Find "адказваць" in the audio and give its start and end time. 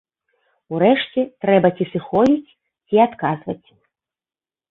3.07-3.67